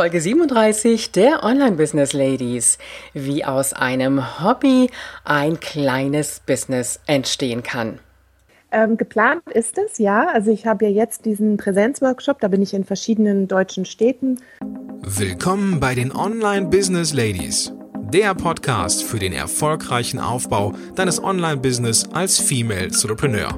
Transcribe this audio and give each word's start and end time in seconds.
Folge 0.00 0.18
37 0.22 1.12
der 1.12 1.44
Online 1.44 1.72
Business 1.72 2.14
Ladies. 2.14 2.78
Wie 3.12 3.44
aus 3.44 3.74
einem 3.74 4.42
Hobby 4.42 4.88
ein 5.24 5.60
kleines 5.60 6.40
Business 6.40 7.00
entstehen 7.04 7.62
kann. 7.62 7.98
Ähm, 8.72 8.96
geplant 8.96 9.42
ist 9.52 9.76
es, 9.76 9.98
ja. 9.98 10.28
Also 10.32 10.52
ich 10.52 10.66
habe 10.66 10.86
ja 10.86 10.90
jetzt 10.90 11.26
diesen 11.26 11.58
Präsenzworkshop, 11.58 12.40
da 12.40 12.48
bin 12.48 12.62
ich 12.62 12.72
in 12.72 12.86
verschiedenen 12.86 13.46
deutschen 13.46 13.84
Städten. 13.84 14.40
Willkommen 15.02 15.80
bei 15.80 15.94
den 15.94 16.16
Online 16.16 16.68
Business 16.68 17.12
Ladies. 17.12 17.70
Der 18.10 18.34
Podcast 18.34 19.04
für 19.04 19.18
den 19.18 19.34
erfolgreichen 19.34 20.18
Aufbau 20.18 20.72
deines 20.94 21.22
Online-Business 21.22 22.08
als 22.14 22.38
Female 22.38 22.84
Entrepreneur. 22.84 23.50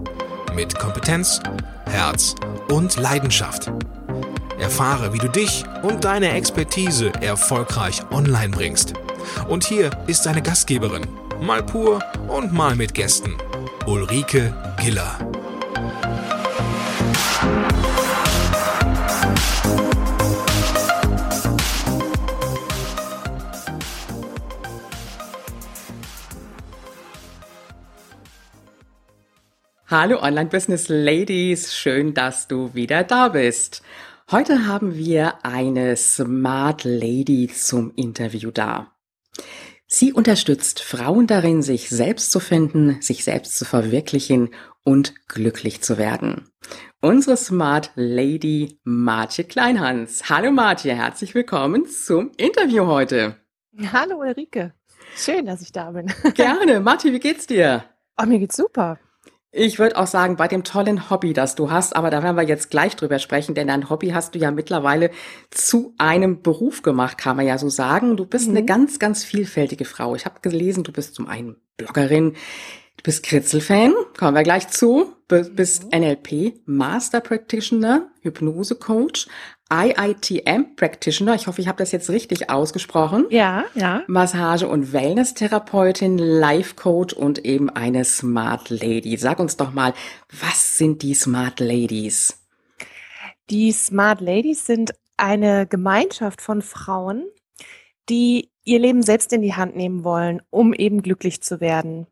Mit 0.56 0.76
Kompetenz, 0.76 1.40
Herz 1.86 2.34
und 2.68 2.98
Leidenschaft. 2.98 3.70
Erfahre, 4.62 5.12
wie 5.12 5.18
du 5.18 5.28
dich 5.28 5.64
und 5.82 6.04
deine 6.04 6.30
Expertise 6.32 7.12
erfolgreich 7.20 8.00
online 8.10 8.50
bringst. 8.50 8.94
Und 9.48 9.64
hier 9.64 9.90
ist 10.06 10.24
deine 10.24 10.40
Gastgeberin, 10.40 11.06
mal 11.40 11.62
pur 11.62 12.00
und 12.28 12.52
mal 12.52 12.76
mit 12.76 12.94
Gästen, 12.94 13.34
Ulrike 13.86 14.54
Giller. 14.80 15.18
Hallo 29.92 30.22
Online 30.22 30.48
Business 30.48 30.88
Ladies, 30.88 31.74
schön, 31.74 32.14
dass 32.14 32.48
du 32.48 32.72
wieder 32.72 33.04
da 33.04 33.28
bist. 33.28 33.82
Heute 34.32 34.66
haben 34.66 34.94
wir 34.94 35.44
eine 35.44 35.94
Smart 35.94 36.84
Lady 36.84 37.50
zum 37.54 37.92
Interview 37.96 38.50
da. 38.50 38.96
Sie 39.86 40.14
unterstützt 40.14 40.80
Frauen 40.80 41.26
darin, 41.26 41.60
sich 41.60 41.90
selbst 41.90 42.30
zu 42.32 42.40
finden, 42.40 43.02
sich 43.02 43.24
selbst 43.24 43.58
zu 43.58 43.66
verwirklichen 43.66 44.48
und 44.84 45.28
glücklich 45.28 45.82
zu 45.82 45.98
werden. 45.98 46.48
Unsere 47.02 47.36
Smart 47.36 47.90
Lady 47.94 48.80
Martje 48.84 49.44
Kleinhans. 49.44 50.30
Hallo 50.30 50.50
Martje, 50.50 50.94
herzlich 50.94 51.34
willkommen 51.34 51.84
zum 51.84 52.32
Interview 52.38 52.86
heute. 52.86 53.36
Hallo 53.92 54.16
Ulrike. 54.20 54.72
Schön, 55.14 55.44
dass 55.44 55.60
ich 55.60 55.72
da 55.72 55.90
bin. 55.90 56.10
Gerne. 56.32 56.80
Martje, 56.80 57.12
wie 57.12 57.20
geht's 57.20 57.46
dir? 57.46 57.84
Oh, 58.18 58.24
mir 58.24 58.38
geht's 58.38 58.56
super. 58.56 58.98
Ich 59.54 59.78
würde 59.78 59.98
auch 59.98 60.06
sagen, 60.06 60.36
bei 60.36 60.48
dem 60.48 60.64
tollen 60.64 61.10
Hobby, 61.10 61.34
das 61.34 61.54
du 61.54 61.70
hast, 61.70 61.94
aber 61.94 62.08
da 62.08 62.22
werden 62.22 62.36
wir 62.36 62.42
jetzt 62.42 62.70
gleich 62.70 62.96
drüber 62.96 63.18
sprechen, 63.18 63.54
denn 63.54 63.68
dein 63.68 63.90
Hobby 63.90 64.08
hast 64.08 64.34
du 64.34 64.38
ja 64.38 64.50
mittlerweile 64.50 65.10
zu 65.50 65.94
einem 65.98 66.40
Beruf 66.40 66.80
gemacht, 66.80 67.18
kann 67.18 67.36
man 67.36 67.46
ja 67.46 67.58
so 67.58 67.68
sagen. 67.68 68.16
Du 68.16 68.24
bist 68.24 68.48
mhm. 68.48 68.56
eine 68.56 68.64
ganz, 68.64 68.98
ganz 68.98 69.24
vielfältige 69.24 69.84
Frau. 69.84 70.14
Ich 70.14 70.24
habe 70.24 70.40
gelesen, 70.40 70.84
du 70.84 70.92
bist 70.92 71.14
zum 71.14 71.28
einen 71.28 71.56
Bloggerin, 71.76 72.32
du 72.32 73.02
bist 73.02 73.24
Kritzelfan, 73.24 73.92
kommen 74.18 74.34
wir 74.34 74.42
gleich 74.42 74.68
zu, 74.68 75.12
bist 75.28 75.84
mhm. 75.84 76.00
NLP 76.00 76.54
Master 76.64 77.20
Practitioner, 77.20 78.10
Hypnose 78.22 78.76
Coach, 78.76 79.26
IITM 79.72 80.76
Practitioner, 80.76 81.34
ich 81.34 81.46
hoffe, 81.46 81.62
ich 81.62 81.68
habe 81.68 81.78
das 81.78 81.92
jetzt 81.92 82.10
richtig 82.10 82.50
ausgesprochen. 82.50 83.24
Ja, 83.30 83.64
ja. 83.74 84.02
Massage- 84.06 84.68
und 84.68 84.92
Wellness-Therapeutin, 84.92 86.18
Life-Coach 86.18 87.14
und 87.14 87.44
eben 87.46 87.70
eine 87.70 88.04
Smart 88.04 88.68
Lady. 88.68 89.16
Sag 89.16 89.38
uns 89.38 89.56
doch 89.56 89.72
mal, 89.72 89.94
was 90.30 90.76
sind 90.76 91.00
die 91.00 91.14
Smart 91.14 91.58
Ladies? 91.60 92.38
Die 93.48 93.72
Smart 93.72 94.20
Ladies 94.20 94.66
sind 94.66 94.92
eine 95.16 95.66
Gemeinschaft 95.66 96.42
von 96.42 96.60
Frauen, 96.60 97.24
die 98.10 98.50
ihr 98.64 98.78
Leben 98.78 99.02
selbst 99.02 99.32
in 99.32 99.40
die 99.40 99.54
Hand 99.54 99.74
nehmen 99.74 100.04
wollen, 100.04 100.42
um 100.50 100.74
eben 100.74 101.02
glücklich 101.02 101.42
zu 101.42 101.60
werden. 101.60 102.06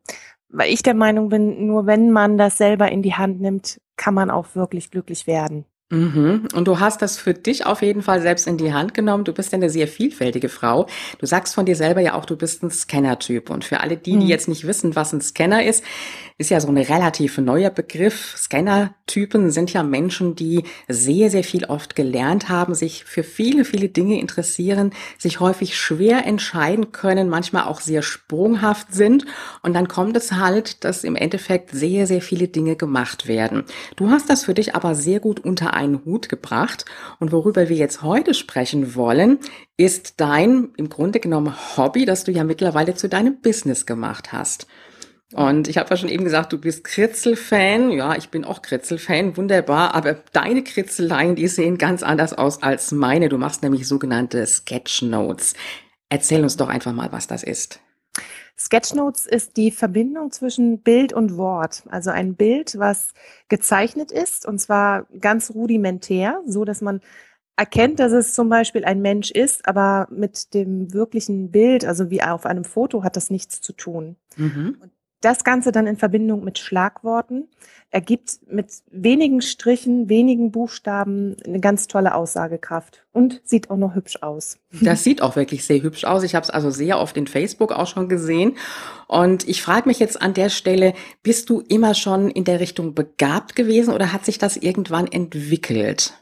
Weil 0.49 0.73
ich 0.73 0.81
der 0.81 0.95
Meinung 0.95 1.29
bin, 1.29 1.67
nur 1.67 1.85
wenn 1.85 2.09
man 2.09 2.39
das 2.39 2.57
selber 2.57 2.91
in 2.91 3.03
die 3.03 3.13
Hand 3.13 3.39
nimmt, 3.39 3.79
kann 3.97 4.15
man 4.15 4.31
auch 4.31 4.55
wirklich 4.55 4.89
glücklich 4.89 5.27
werden. 5.27 5.65
Mhm. 5.91 6.47
Und 6.55 6.67
du 6.67 6.79
hast 6.79 7.01
das 7.01 7.17
für 7.17 7.33
dich 7.33 7.65
auf 7.65 7.81
jeden 7.81 8.01
Fall 8.01 8.21
selbst 8.21 8.47
in 8.47 8.57
die 8.57 8.73
Hand 8.73 8.93
genommen. 8.93 9.25
Du 9.25 9.33
bist 9.33 9.51
ja 9.51 9.57
eine 9.57 9.69
sehr 9.69 9.87
vielfältige 9.87 10.47
Frau. 10.47 10.87
Du 11.19 11.25
sagst 11.25 11.53
von 11.53 11.65
dir 11.65 11.75
selber 11.75 11.99
ja 11.99 12.13
auch, 12.13 12.25
du 12.25 12.37
bist 12.37 12.63
ein 12.63 12.71
Scanner-Typ. 12.71 13.49
Und 13.49 13.65
für 13.65 13.81
alle 13.81 13.97
die, 13.97 14.11
die 14.11 14.17
mhm. 14.17 14.27
jetzt 14.27 14.47
nicht 14.47 14.65
wissen, 14.65 14.95
was 14.95 15.11
ein 15.11 15.21
Scanner 15.21 15.63
ist, 15.63 15.83
ist 16.41 16.49
ja 16.49 16.59
so 16.59 16.67
ein 16.69 16.77
relativ 16.77 17.37
neuer 17.37 17.69
Begriff. 17.69 18.35
Scanner-Typen 18.35 19.51
sind 19.51 19.71
ja 19.71 19.83
Menschen, 19.83 20.35
die 20.35 20.63
sehr, 20.87 21.29
sehr 21.29 21.43
viel 21.43 21.65
oft 21.65 21.95
gelernt 21.95 22.49
haben, 22.49 22.73
sich 22.73 23.05
für 23.05 23.23
viele, 23.23 23.63
viele 23.63 23.89
Dinge 23.89 24.19
interessieren, 24.19 24.91
sich 25.19 25.39
häufig 25.39 25.77
schwer 25.77 26.25
entscheiden 26.25 26.91
können, 26.91 27.29
manchmal 27.29 27.65
auch 27.65 27.79
sehr 27.79 28.01
sprunghaft 28.01 28.91
sind. 28.91 29.25
Und 29.61 29.73
dann 29.73 29.87
kommt 29.87 30.17
es 30.17 30.31
halt, 30.33 30.83
dass 30.83 31.03
im 31.03 31.15
Endeffekt 31.15 31.69
sehr, 31.69 32.07
sehr 32.07 32.21
viele 32.21 32.47
Dinge 32.47 32.75
gemacht 32.75 33.27
werden. 33.27 33.63
Du 33.95 34.09
hast 34.09 34.29
das 34.29 34.45
für 34.45 34.55
dich 34.55 34.73
aber 34.73 34.95
sehr 34.95 35.19
gut 35.19 35.39
unter 35.39 35.75
einen 35.75 36.03
Hut 36.05 36.27
gebracht. 36.27 36.85
Und 37.19 37.31
worüber 37.31 37.69
wir 37.69 37.77
jetzt 37.77 38.01
heute 38.01 38.33
sprechen 38.33 38.95
wollen, 38.95 39.37
ist 39.77 40.15
dein 40.17 40.69
im 40.75 40.89
Grunde 40.89 41.19
genommen 41.19 41.53
Hobby, 41.77 42.05
das 42.05 42.23
du 42.23 42.31
ja 42.31 42.43
mittlerweile 42.43 42.95
zu 42.95 43.07
deinem 43.07 43.41
Business 43.41 43.85
gemacht 43.85 44.33
hast. 44.33 44.65
Und 45.33 45.67
ich 45.67 45.77
habe 45.77 45.89
ja 45.89 45.97
schon 45.97 46.09
eben 46.09 46.23
gesagt, 46.23 46.51
du 46.51 46.57
bist 46.57 46.83
Kritzel-Fan. 46.83 47.91
Ja, 47.91 48.15
ich 48.15 48.29
bin 48.29 48.43
auch 48.43 48.61
Kritzel-Fan, 48.61 49.37
wunderbar. 49.37 49.95
Aber 49.95 50.15
deine 50.33 50.63
Kritzeleien, 50.63 51.35
die 51.35 51.47
sehen 51.47 51.77
ganz 51.77 52.03
anders 52.03 52.33
aus 52.33 52.61
als 52.61 52.91
meine. 52.91 53.29
Du 53.29 53.37
machst 53.37 53.63
nämlich 53.63 53.87
sogenannte 53.87 54.45
Sketchnotes. 54.45 55.53
Erzähl 56.09 56.43
uns 56.43 56.57
doch 56.57 56.67
einfach 56.67 56.91
mal, 56.91 57.11
was 57.11 57.27
das 57.27 57.43
ist. 57.43 57.79
Sketchnotes 58.57 59.25
ist 59.25 59.57
die 59.57 59.71
Verbindung 59.71 60.31
zwischen 60.31 60.81
Bild 60.81 61.13
und 61.13 61.37
Wort. 61.37 61.83
Also 61.89 62.11
ein 62.11 62.35
Bild, 62.35 62.77
was 62.77 63.13
gezeichnet 63.47 64.11
ist, 64.11 64.45
und 64.45 64.59
zwar 64.59 65.07
ganz 65.19 65.51
rudimentär, 65.51 66.41
so 66.45 66.63
dass 66.65 66.81
man 66.81 67.01
erkennt, 67.55 67.99
dass 67.99 68.11
es 68.11 68.33
zum 68.33 68.49
Beispiel 68.49 68.85
ein 68.85 69.01
Mensch 69.01 69.31
ist, 69.31 69.67
aber 69.67 70.07
mit 70.11 70.53
dem 70.53 70.93
wirklichen 70.93 71.51
Bild, 71.51 71.85
also 71.85 72.09
wie 72.09 72.21
auf 72.21 72.45
einem 72.45 72.63
Foto, 72.63 73.03
hat 73.03 73.15
das 73.15 73.29
nichts 73.29 73.61
zu 73.61 73.73
tun. 73.73 74.15
Mhm. 74.35 74.77
Und 74.79 74.91
das 75.21 75.43
Ganze 75.43 75.71
dann 75.71 75.87
in 75.87 75.97
Verbindung 75.97 76.43
mit 76.43 76.59
Schlagworten 76.59 77.47
ergibt 77.91 78.39
mit 78.49 78.71
wenigen 78.89 79.41
Strichen, 79.41 80.07
wenigen 80.07 80.51
Buchstaben 80.51 81.35
eine 81.45 81.59
ganz 81.59 81.87
tolle 81.87 82.15
Aussagekraft 82.15 83.05
und 83.11 83.41
sieht 83.43 83.69
auch 83.69 83.75
noch 83.77 83.95
hübsch 83.95 84.17
aus. 84.21 84.57
Das 84.81 85.03
sieht 85.03 85.21
auch 85.21 85.35
wirklich 85.35 85.65
sehr 85.65 85.83
hübsch 85.83 86.05
aus. 86.05 86.23
Ich 86.23 86.33
habe 86.33 86.43
es 86.43 86.49
also 86.49 86.69
sehr 86.69 86.99
oft 86.99 87.17
in 87.17 87.27
Facebook 87.27 87.73
auch 87.73 87.87
schon 87.87 88.07
gesehen. 88.07 88.55
Und 89.07 89.47
ich 89.47 89.61
frage 89.61 89.89
mich 89.89 89.99
jetzt 89.99 90.21
an 90.21 90.33
der 90.33 90.49
Stelle, 90.49 90.93
bist 91.21 91.49
du 91.49 91.59
immer 91.59 91.93
schon 91.93 92.29
in 92.29 92.45
der 92.45 92.61
Richtung 92.61 92.95
begabt 92.95 93.55
gewesen 93.57 93.93
oder 93.93 94.13
hat 94.13 94.25
sich 94.25 94.37
das 94.37 94.55
irgendwann 94.55 95.07
entwickelt? 95.07 96.13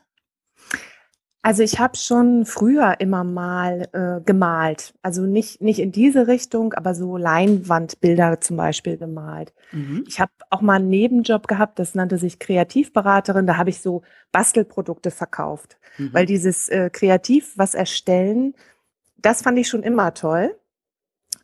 Also 1.49 1.63
ich 1.63 1.79
habe 1.79 1.97
schon 1.97 2.45
früher 2.45 2.99
immer 2.99 3.23
mal 3.23 3.89
äh, 3.93 4.23
gemalt. 4.23 4.93
Also 5.01 5.23
nicht, 5.23 5.61
nicht 5.61 5.79
in 5.79 5.91
diese 5.91 6.27
Richtung, 6.27 6.75
aber 6.75 6.93
so 6.93 7.17
Leinwandbilder 7.17 8.39
zum 8.39 8.55
Beispiel 8.55 8.97
gemalt. 8.97 9.51
Mhm. 9.71 10.03
Ich 10.07 10.19
habe 10.19 10.31
auch 10.51 10.61
mal 10.61 10.75
einen 10.75 10.89
Nebenjob 10.89 11.47
gehabt, 11.47 11.79
das 11.79 11.95
nannte 11.95 12.19
sich 12.19 12.37
Kreativberaterin. 12.37 13.47
Da 13.47 13.57
habe 13.57 13.71
ich 13.71 13.81
so 13.81 14.03
Bastelprodukte 14.31 15.09
verkauft. 15.09 15.79
Mhm. 15.97 16.13
Weil 16.13 16.27
dieses 16.27 16.69
äh, 16.69 16.91
Kreativ 16.91 17.53
was 17.55 17.73
erstellen, 17.73 18.53
das 19.17 19.41
fand 19.41 19.57
ich 19.57 19.69
schon 19.69 19.81
immer 19.81 20.13
toll. 20.13 20.55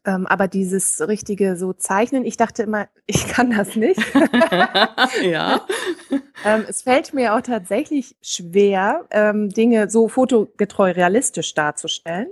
Ähm, 0.06 0.28
aber 0.28 0.48
dieses 0.48 1.02
richtige 1.08 1.56
so 1.56 1.74
Zeichnen, 1.74 2.26
ich 2.26 2.38
dachte 2.38 2.64
immer, 2.64 2.88
ich 3.06 3.28
kann 3.28 3.52
das 3.52 3.76
nicht. 3.76 4.00
ja. 5.24 5.62
ähm, 6.46 6.66
es 6.68 6.84
fällt 6.84 7.14
mir 7.14 7.36
auch 7.36 7.42
tatsächlich 7.42 8.16
schwer, 8.22 9.06
ähm, 9.12 9.50
Dinge 9.50 9.90
so 9.90 10.08
fotogetreu 10.08 10.92
realistisch 10.92 11.54
darzustellen. 11.54 12.28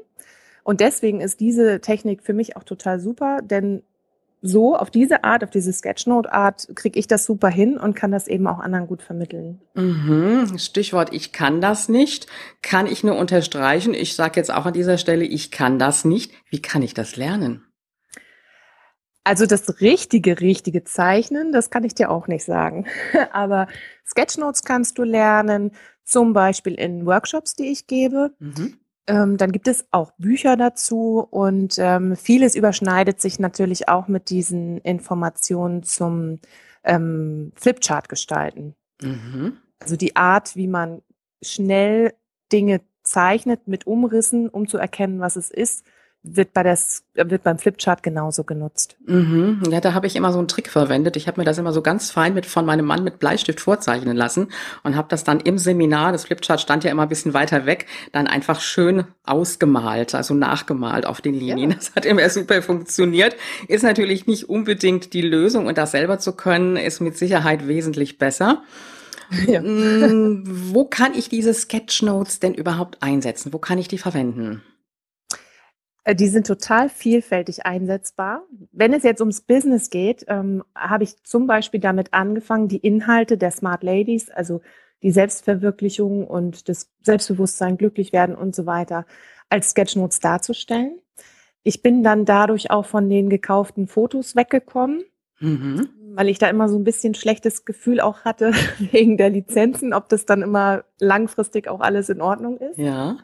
Und 0.63 0.79
deswegen 0.79 1.19
ist 1.19 1.39
diese 1.39 1.81
Technik 1.81 2.23
für 2.23 2.33
mich 2.33 2.55
auch 2.55 2.63
total 2.63 2.99
super, 2.99 3.39
denn 3.41 3.83
so 4.45 4.75
auf 4.75 4.91
diese 4.91 5.23
Art, 5.23 5.41
auf 5.43 5.49
diese 5.49 5.71
Sketchnote-Art, 5.71 6.67
kriege 6.75 6.99
ich 6.99 7.07
das 7.07 7.25
super 7.25 7.47
hin 7.47 7.77
und 7.77 7.95
kann 7.95 8.11
das 8.11 8.27
eben 8.27 8.45
auch 8.45 8.59
anderen 8.59 8.87
gut 8.87 9.01
vermitteln. 9.01 9.61
Mhm. 9.73 10.57
Stichwort, 10.57 11.13
ich 11.13 11.31
kann 11.31 11.61
das 11.61 11.87
nicht, 11.87 12.27
kann 12.61 12.85
ich 12.85 13.05
nur 13.05 13.17
unterstreichen. 13.17 13.93
Ich 13.93 14.15
sage 14.15 14.33
jetzt 14.35 14.53
auch 14.53 14.65
an 14.65 14.73
dieser 14.73 14.97
Stelle, 14.97 15.23
ich 15.23 15.49
kann 15.49 15.79
das 15.79 16.03
nicht. 16.03 16.33
Wie 16.49 16.61
kann 16.61 16.81
ich 16.81 16.93
das 16.93 17.15
lernen? 17.15 17.65
Also 19.23 19.45
das 19.45 19.79
richtige, 19.79 20.41
richtige 20.41 20.83
Zeichnen, 20.83 21.53
das 21.53 21.69
kann 21.69 21.85
ich 21.85 21.95
dir 21.95 22.11
auch 22.11 22.27
nicht 22.27 22.43
sagen. 22.43 22.85
Aber 23.31 23.67
Sketchnotes 24.05 24.63
kannst 24.63 24.97
du 24.97 25.03
lernen, 25.03 25.71
zum 26.03 26.33
Beispiel 26.33 26.73
in 26.73 27.05
Workshops, 27.05 27.55
die 27.55 27.71
ich 27.71 27.87
gebe. 27.87 28.33
Mhm. 28.39 28.77
Ähm, 29.07 29.37
dann 29.37 29.51
gibt 29.51 29.67
es 29.67 29.85
auch 29.91 30.11
Bücher 30.17 30.55
dazu 30.55 31.27
und 31.29 31.75
ähm, 31.77 32.15
vieles 32.15 32.55
überschneidet 32.55 33.19
sich 33.19 33.37
natürlich 33.37 33.89
auch 33.89 34.07
mit 34.07 34.29
diesen 34.29 34.77
Informationen 34.79 35.83
zum 35.83 36.39
ähm, 36.83 37.51
Flipchart 37.55 38.07
gestalten. 38.07 38.75
Mhm. 39.01 39.57
Also 39.79 39.97
die 39.97 40.15
Art, 40.15 40.55
wie 40.55 40.67
man 40.67 41.01
schnell 41.41 42.13
Dinge 42.51 42.81
zeichnet 43.03 43.67
mit 43.67 43.85
Umrissen, 43.85 44.47
um 44.47 44.67
zu 44.67 44.77
erkennen, 44.77 45.19
was 45.19 45.35
es 45.35 45.51
ist, 45.51 45.85
wird, 46.23 46.53
bei 46.53 46.63
der, 46.63 46.79
wird 47.15 47.43
beim 47.43 47.59
Flipchart 47.59 48.01
genauso 48.01 48.45
genutzt. 48.45 48.95
Mhm. 49.05 49.61
Ja, 49.69 49.81
da 49.81 49.93
habe 49.93 50.07
ich 50.07 50.15
immer 50.15 50.31
so 50.31 50.39
einen 50.39 50.47
Trick 50.47 50.69
verwendet. 50.69 51.17
Ich 51.17 51.27
habe 51.27 51.41
mir 51.41 51.45
das 51.45 51.57
immer 51.57 51.73
so 51.73 51.81
ganz 51.81 52.11
fein 52.11 52.33
mit 52.33 52.45
von 52.45 52.65
meinem 52.65 52.85
Mann 52.85 53.03
mit 53.03 53.19
Bleistift 53.19 53.59
vorzeichnen 53.59 54.15
lassen 54.15 54.47
und 54.83 54.95
habe 54.95 55.09
das 55.09 55.25
dann 55.25 55.41
im 55.41 55.57
Seminar, 55.57 56.13
das 56.13 56.25
Flipchart 56.25 56.61
stand 56.61 56.85
ja 56.85 56.91
immer 56.91 57.03
ein 57.03 57.09
bisschen 57.09 57.33
weiter 57.33 57.65
weg, 57.65 57.87
dann 58.13 58.27
einfach 58.27 58.61
schön 58.61 59.03
ausgemalt, 59.25 60.15
also 60.15 60.33
nachgemalt 60.33 61.05
auf 61.05 61.19
den 61.19 61.33
Linien. 61.33 61.71
Ja. 61.71 61.75
Das 61.75 61.93
hat 61.93 62.05
immer 62.05 62.27
super 62.29 62.61
funktioniert. 62.61 63.35
Ist 63.67 63.83
natürlich 63.83 64.25
nicht 64.25 64.47
unbedingt 64.47 65.13
die 65.13 65.21
Lösung 65.21 65.67
und 65.67 65.77
das 65.77 65.91
selber 65.91 66.19
zu 66.19 66.31
können, 66.31 66.77
ist 66.77 67.01
mit 67.01 67.17
Sicherheit 67.17 67.67
wesentlich 67.67 68.17
besser. 68.17 68.63
Ja. 69.47 69.61
Mm, 69.61 70.43
wo 70.45 70.85
kann 70.85 71.15
ich 71.15 71.27
diese 71.27 71.55
Sketchnotes 71.55 72.39
denn 72.39 72.53
überhaupt 72.53 73.01
einsetzen? 73.01 73.51
Wo 73.51 73.57
kann 73.57 73.79
ich 73.79 73.87
die 73.87 73.97
verwenden? 73.97 74.61
Äh, 76.03 76.15
die 76.15 76.27
sind 76.27 76.47
total 76.47 76.89
vielfältig 76.89 77.65
einsetzbar. 77.65 78.43
Wenn 78.71 78.93
es 78.93 79.03
jetzt 79.03 79.21
ums 79.21 79.41
Business 79.41 79.89
geht, 79.89 80.25
ähm, 80.27 80.63
habe 80.75 81.03
ich 81.03 81.23
zum 81.23 81.47
Beispiel 81.47 81.79
damit 81.79 82.13
angefangen, 82.13 82.67
die 82.67 82.77
Inhalte 82.77 83.37
der 83.37 83.51
Smart 83.51 83.83
Ladies, 83.83 84.29
also 84.29 84.61
die 85.01 85.11
Selbstverwirklichung 85.11 86.25
und 86.27 86.69
das 86.69 86.89
Selbstbewusstsein, 87.01 87.77
glücklich 87.77 88.13
werden 88.13 88.35
und 88.35 88.55
so 88.55 88.65
weiter, 88.65 89.05
als 89.49 89.71
Sketchnotes 89.71 90.19
darzustellen. 90.19 90.99
Ich 91.63 91.81
bin 91.81 92.03
dann 92.03 92.25
dadurch 92.25 92.71
auch 92.71 92.85
von 92.85 93.09
den 93.09 93.29
gekauften 93.29 93.87
Fotos 93.87 94.35
weggekommen, 94.35 95.03
mhm. 95.39 95.89
weil 96.15 96.29
ich 96.29 96.39
da 96.39 96.49
immer 96.49 96.67
so 96.67 96.77
ein 96.77 96.83
bisschen 96.83 97.15
schlechtes 97.15 97.63
Gefühl 97.65 98.01
auch 98.01 98.25
hatte 98.25 98.51
wegen 98.91 99.17
der 99.17 99.29
Lizenzen, 99.29 99.93
ob 99.93 100.09
das 100.09 100.25
dann 100.25 100.41
immer 100.41 100.83
langfristig 100.99 101.67
auch 101.67 101.79
alles 101.79 102.09
in 102.09 102.21
Ordnung 102.21 102.57
ist. 102.57 102.77
Ja. 102.77 103.17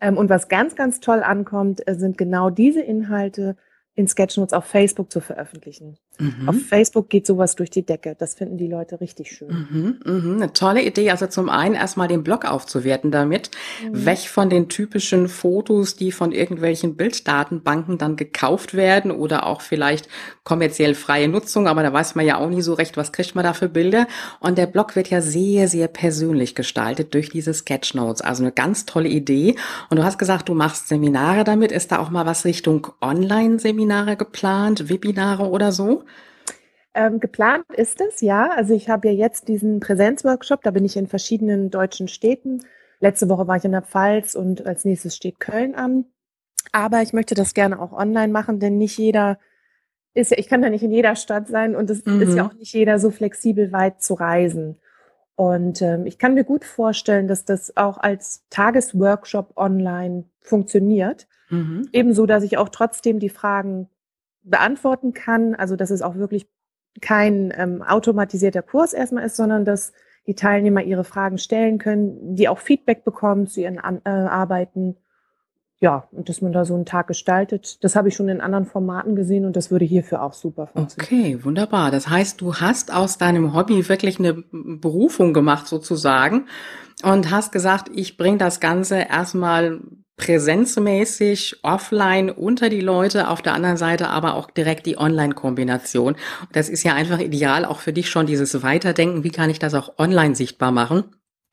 Ähm, 0.00 0.16
und 0.16 0.30
was 0.30 0.48
ganz, 0.48 0.74
ganz 0.76 1.00
toll 1.00 1.22
ankommt, 1.22 1.86
äh, 1.86 1.94
sind 1.94 2.18
genau 2.18 2.50
diese 2.50 2.80
Inhalte 2.80 3.56
in 3.94 4.08
Sketchnotes 4.08 4.52
auf 4.52 4.64
Facebook 4.64 5.10
zu 5.12 5.20
veröffentlichen. 5.20 5.98
Mhm. 6.20 6.48
Auf 6.48 6.56
Facebook 6.68 7.08
geht 7.08 7.26
sowas 7.26 7.56
durch 7.56 7.70
die 7.70 7.84
Decke. 7.84 8.14
Das 8.18 8.34
finden 8.34 8.58
die 8.58 8.66
Leute 8.66 9.00
richtig 9.00 9.32
schön. 9.32 9.48
Mhm, 9.70 10.00
mhm. 10.04 10.34
Eine 10.36 10.52
tolle 10.52 10.82
Idee. 10.82 11.10
Also 11.10 11.26
zum 11.26 11.48
einen 11.48 11.74
erstmal 11.74 12.08
den 12.08 12.22
Blog 12.22 12.44
aufzuwerten 12.44 13.10
damit. 13.10 13.50
Mhm. 13.82 14.06
Weg 14.06 14.18
von 14.28 14.50
den 14.50 14.68
typischen 14.68 15.28
Fotos, 15.28 15.96
die 15.96 16.12
von 16.12 16.32
irgendwelchen 16.32 16.96
Bilddatenbanken 16.96 17.98
dann 17.98 18.16
gekauft 18.16 18.74
werden 18.74 19.10
oder 19.10 19.46
auch 19.46 19.62
vielleicht 19.62 20.08
kommerziell 20.44 20.94
freie 20.94 21.28
Nutzung. 21.28 21.66
Aber 21.66 21.82
da 21.82 21.92
weiß 21.92 22.14
man 22.14 22.26
ja 22.26 22.36
auch 22.36 22.48
nie 22.48 22.62
so 22.62 22.74
recht, 22.74 22.96
was 22.96 23.12
kriegt 23.12 23.34
man 23.34 23.44
da 23.44 23.54
für 23.54 23.68
Bilder. 23.68 24.06
Und 24.40 24.58
der 24.58 24.66
Blog 24.66 24.96
wird 24.96 25.08
ja 25.08 25.20
sehr, 25.20 25.68
sehr 25.68 25.88
persönlich 25.88 26.54
gestaltet 26.54 27.14
durch 27.14 27.30
diese 27.30 27.54
Sketchnotes. 27.54 28.20
Also 28.20 28.42
eine 28.42 28.52
ganz 28.52 28.84
tolle 28.84 29.08
Idee. 29.08 29.56
Und 29.88 29.96
du 29.98 30.04
hast 30.04 30.18
gesagt, 30.18 30.48
du 30.48 30.54
machst 30.54 30.88
Seminare 30.88 31.44
damit. 31.44 31.72
Ist 31.72 31.92
da 31.92 31.98
auch 31.98 32.10
mal 32.10 32.26
was 32.26 32.44
Richtung 32.44 32.88
Online-Seminare 33.00 34.16
geplant, 34.16 34.88
Webinare 34.88 35.48
oder 35.48 35.72
so? 35.72 36.04
Ähm, 36.94 37.20
geplant 37.20 37.64
ist 37.74 38.00
es, 38.00 38.20
ja. 38.20 38.50
Also 38.50 38.74
ich 38.74 38.88
habe 38.88 39.08
ja 39.08 39.14
jetzt 39.14 39.48
diesen 39.48 39.80
Präsenzworkshop, 39.80 40.62
da 40.62 40.70
bin 40.70 40.84
ich 40.84 40.96
in 40.96 41.06
verschiedenen 41.06 41.70
deutschen 41.70 42.08
Städten. 42.08 42.64
Letzte 42.98 43.28
Woche 43.28 43.46
war 43.46 43.56
ich 43.56 43.64
in 43.64 43.72
der 43.72 43.82
Pfalz 43.82 44.34
und 44.34 44.66
als 44.66 44.84
nächstes 44.84 45.16
steht 45.16 45.40
Köln 45.40 45.74
an. 45.74 46.06
Aber 46.72 47.02
ich 47.02 47.12
möchte 47.12 47.34
das 47.34 47.54
gerne 47.54 47.80
auch 47.80 47.92
online 47.92 48.32
machen, 48.32 48.58
denn 48.60 48.76
nicht 48.76 48.98
jeder 48.98 49.38
ist 50.12 50.32
ja, 50.32 50.38
ich 50.38 50.48
kann 50.48 50.62
ja 50.62 50.70
nicht 50.70 50.82
in 50.82 50.90
jeder 50.90 51.14
Stadt 51.14 51.48
sein 51.48 51.76
und 51.76 51.88
es 51.88 52.04
mhm. 52.04 52.20
ist 52.20 52.34
ja 52.34 52.46
auch 52.46 52.54
nicht 52.54 52.72
jeder 52.72 52.98
so 52.98 53.10
flexibel 53.10 53.72
weit 53.72 54.02
zu 54.02 54.14
reisen. 54.14 54.80
Und 55.36 55.80
ähm, 55.80 56.04
ich 56.04 56.18
kann 56.18 56.34
mir 56.34 56.44
gut 56.44 56.64
vorstellen, 56.64 57.28
dass 57.28 57.44
das 57.44 57.76
auch 57.76 57.96
als 57.96 58.44
Tagesworkshop 58.50 59.56
online 59.56 60.24
funktioniert. 60.42 61.28
Mhm. 61.48 61.88
Ebenso, 61.92 62.26
dass 62.26 62.42
ich 62.42 62.58
auch 62.58 62.68
trotzdem 62.68 63.20
die 63.20 63.30
Fragen 63.30 63.88
beantworten 64.42 65.14
kann. 65.14 65.54
Also 65.54 65.76
dass 65.76 65.90
es 65.90 66.02
auch 66.02 66.16
wirklich 66.16 66.46
kein 67.00 67.52
ähm, 67.56 67.82
automatisierter 67.82 68.62
Kurs 68.62 68.92
erstmal 68.92 69.24
ist, 69.24 69.36
sondern 69.36 69.64
dass 69.64 69.92
die 70.26 70.34
Teilnehmer 70.34 70.82
ihre 70.82 71.04
Fragen 71.04 71.38
stellen 71.38 71.78
können, 71.78 72.36
die 72.36 72.48
auch 72.48 72.58
Feedback 72.58 73.04
bekommen 73.04 73.46
zu 73.46 73.60
ihren 73.60 73.78
An 73.78 74.00
äh, 74.04 74.10
Arbeiten. 74.10 74.96
Ja, 75.82 76.08
und 76.12 76.28
dass 76.28 76.42
man 76.42 76.52
da 76.52 76.66
so 76.66 76.74
einen 76.74 76.84
Tag 76.84 77.06
gestaltet, 77.06 77.82
das 77.82 77.96
habe 77.96 78.08
ich 78.08 78.14
schon 78.14 78.28
in 78.28 78.42
anderen 78.42 78.66
Formaten 78.66 79.16
gesehen 79.16 79.46
und 79.46 79.56
das 79.56 79.70
würde 79.70 79.86
hierfür 79.86 80.22
auch 80.22 80.34
super 80.34 80.66
funktionieren. 80.66 81.36
Okay, 81.36 81.44
wunderbar. 81.44 81.90
Das 81.90 82.08
heißt, 82.10 82.38
du 82.42 82.56
hast 82.56 82.92
aus 82.92 83.16
deinem 83.16 83.54
Hobby 83.54 83.88
wirklich 83.88 84.18
eine 84.18 84.34
Berufung 84.52 85.32
gemacht 85.32 85.66
sozusagen 85.66 86.48
und 87.02 87.30
hast 87.30 87.50
gesagt, 87.50 87.90
ich 87.94 88.18
bringe 88.18 88.36
das 88.36 88.60
Ganze 88.60 88.96
erstmal 88.96 89.80
präsenzmäßig 90.20 91.60
offline 91.62 92.28
unter 92.28 92.68
die 92.68 92.82
Leute, 92.82 93.28
auf 93.28 93.40
der 93.40 93.54
anderen 93.54 93.78
Seite 93.78 94.08
aber 94.08 94.34
auch 94.34 94.50
direkt 94.50 94.84
die 94.84 94.98
Online-Kombination. 94.98 96.14
Das 96.52 96.68
ist 96.68 96.82
ja 96.82 96.94
einfach 96.94 97.20
ideal, 97.20 97.64
auch 97.64 97.80
für 97.80 97.94
dich 97.94 98.10
schon 98.10 98.26
dieses 98.26 98.62
Weiterdenken, 98.62 99.24
wie 99.24 99.30
kann 99.30 99.48
ich 99.48 99.58
das 99.58 99.72
auch 99.72 99.98
online 99.98 100.34
sichtbar 100.34 100.72
machen? 100.72 101.04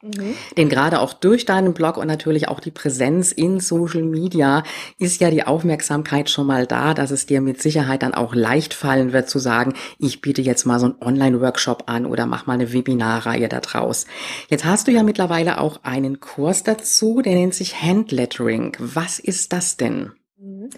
Mhm. 0.03 0.35
Denn 0.55 0.69
gerade 0.69 0.99
auch 0.99 1.13
durch 1.13 1.45
deinen 1.45 1.73
Blog 1.73 1.97
und 1.97 2.05
natürlich 2.05 2.47
auch 2.47 2.59
die 2.59 2.71
Präsenz 2.71 3.31
in 3.31 3.59
Social 3.59 4.03
Media 4.03 4.61
ist 4.99 5.19
ja 5.19 5.31
die 5.31 5.43
Aufmerksamkeit 5.43 6.29
schon 6.29 6.45
mal 6.45 6.67
da, 6.67 6.93
dass 6.93 7.09
es 7.09 7.25
dir 7.25 7.41
mit 7.41 7.61
Sicherheit 7.61 8.03
dann 8.03 8.13
auch 8.13 8.35
leicht 8.35 8.75
fallen 8.75 9.11
wird 9.11 9.27
zu 9.27 9.39
sagen, 9.39 9.73
ich 9.97 10.21
biete 10.21 10.43
jetzt 10.43 10.65
mal 10.65 10.79
so 10.79 10.85
einen 10.85 11.01
Online-Workshop 11.01 11.83
an 11.87 12.05
oder 12.05 12.27
mach 12.27 12.45
mal 12.45 12.53
eine 12.53 12.73
Webinarreihe 12.73 13.49
da 13.49 13.59
draus. 13.59 14.05
Jetzt 14.49 14.65
hast 14.65 14.87
du 14.87 14.91
ja 14.91 15.01
mittlerweile 15.01 15.59
auch 15.59 15.83
einen 15.83 16.19
Kurs 16.19 16.61
dazu, 16.63 17.21
der 17.23 17.33
nennt 17.33 17.55
sich 17.55 17.81
Handlettering. 17.81 18.77
Was 18.79 19.17
ist 19.17 19.51
das 19.51 19.77
denn? 19.77 20.11
Mhm. 20.37 20.69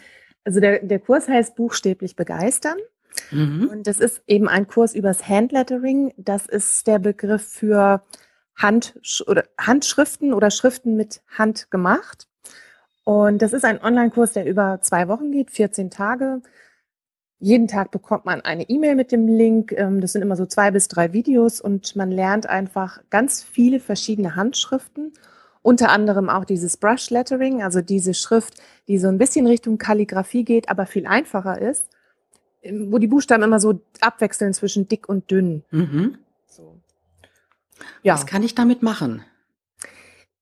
Also 0.45 0.61
der, 0.61 0.79
der 0.79 0.99
Kurs 0.99 1.27
heißt 1.27 1.57
buchstäblich 1.57 2.15
begeistern. 2.15 2.77
Mhm. 3.31 3.67
Und 3.69 3.87
das 3.87 3.99
ist 3.99 4.21
eben 4.27 4.47
ein 4.47 4.67
Kurs 4.67 4.95
übers 4.95 5.27
Handlettering. 5.27 6.13
Das 6.15 6.45
ist 6.45 6.87
der 6.87 6.99
Begriff 6.99 7.43
für 7.43 8.01
Hand 8.59 9.23
oder 9.27 9.45
Handschriften 9.57 10.33
oder 10.33 10.51
Schriften 10.51 10.95
mit 10.95 11.21
Hand 11.37 11.71
gemacht. 11.71 12.27
Und 13.03 13.41
das 13.41 13.53
ist 13.53 13.65
ein 13.65 13.81
Online-Kurs, 13.81 14.33
der 14.33 14.45
über 14.45 14.79
zwei 14.81 15.07
Wochen 15.07 15.31
geht, 15.31 15.49
14 15.49 15.89
Tage. 15.89 16.41
Jeden 17.39 17.67
Tag 17.67 17.89
bekommt 17.91 18.25
man 18.25 18.41
eine 18.41 18.69
E-Mail 18.69 18.95
mit 18.95 19.11
dem 19.11 19.27
Link. 19.27 19.71
Ähm, 19.71 20.01
das 20.01 20.11
sind 20.11 20.21
immer 20.21 20.35
so 20.35 20.45
zwei 20.45 20.71
bis 20.71 20.89
drei 20.89 21.13
Videos 21.13 21.61
und 21.61 21.95
man 21.95 22.11
lernt 22.11 22.47
einfach 22.47 23.01
ganz 23.09 23.41
viele 23.41 23.79
verschiedene 23.79 24.35
Handschriften. 24.35 25.13
Unter 25.61 25.89
anderem 25.89 26.29
auch 26.29 26.45
dieses 26.45 26.77
Brush 26.77 27.09
Lettering, 27.09 27.63
also 27.63 27.81
diese 27.81 28.13
Schrift, 28.13 28.61
die 28.87 28.97
so 28.97 29.07
ein 29.07 29.17
bisschen 29.17 29.47
Richtung 29.47 29.77
Kalligrafie 29.77 30.43
geht, 30.43 30.69
aber 30.69 30.85
viel 30.85 31.07
einfacher 31.07 31.59
ist, 31.61 31.89
wo 32.63 32.97
die 32.97 33.07
Buchstaben 33.07 33.43
immer 33.43 33.59
so 33.59 33.81
abwechseln 34.01 34.53
zwischen 34.53 34.87
dick 34.87 35.07
und 35.07 35.31
dünn. 35.31 35.63
Mhm. 35.71 36.17
Ja. 38.03 38.13
Was 38.13 38.25
kann 38.25 38.43
ich 38.43 38.55
damit 38.55 38.83
machen? 38.83 39.23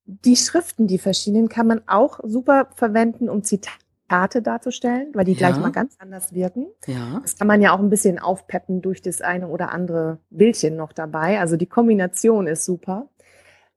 Die 0.06 0.36
Schriften, 0.36 0.88
die 0.88 1.00
verschiedenen, 1.00 1.50
kann 1.50 1.68
man 1.68 1.82
auch 1.88 2.20
super 2.24 2.70
verwenden, 2.76 3.30
um 3.30 3.44
Zitate 3.44 4.42
darzustellen, 4.42 5.10
weil 5.14 5.26
die 5.26 5.34
ja. 5.34 5.50
gleich 5.50 5.58
mal 5.60 5.72
ganz 5.72 5.96
anders 6.00 6.34
wirken. 6.34 6.68
Ja. 6.86 7.20
Das 7.22 7.38
kann 7.38 7.48
man 7.48 7.62
ja 7.62 7.74
auch 7.74 7.80
ein 7.80 7.90
bisschen 7.90 8.18
aufpeppen 8.20 8.82
durch 8.82 9.02
das 9.02 9.22
eine 9.22 9.48
oder 9.50 9.72
andere 9.72 10.20
Bildchen 10.30 10.78
noch 10.78 10.94
dabei. 10.94 11.40
Also 11.40 11.58
die 11.58 11.66
Kombination 11.66 12.48
ist 12.48 12.64
super. 12.64 13.10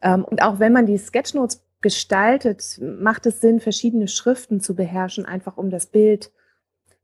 Ähm, 0.00 0.24
und 0.24 0.42
auch 0.42 0.60
wenn 0.60 0.72
man 0.72 0.86
die 0.86 0.98
Sketchnotes 0.98 1.62
gestaltet, 1.80 2.80
macht 2.80 3.26
es 3.26 3.40
Sinn, 3.40 3.60
verschiedene 3.60 4.08
Schriften 4.08 4.60
zu 4.60 4.74
beherrschen, 4.74 5.24
einfach 5.24 5.56
um 5.56 5.70
das 5.70 5.86
Bild, 5.86 6.30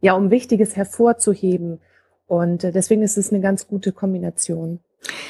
ja, 0.00 0.14
um 0.14 0.30
Wichtiges 0.30 0.76
hervorzuheben. 0.76 1.80
Und 2.26 2.64
äh, 2.64 2.72
deswegen 2.72 3.02
ist 3.02 3.16
es 3.16 3.32
eine 3.32 3.40
ganz 3.40 3.66
gute 3.66 3.92
Kombination. 3.92 4.80